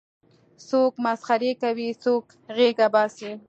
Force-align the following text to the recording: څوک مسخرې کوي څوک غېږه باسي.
څوک 0.69 0.93
مسخرې 1.05 1.51
کوي 1.63 1.89
څوک 2.03 2.25
غېږه 2.55 2.87
باسي. 2.93 3.31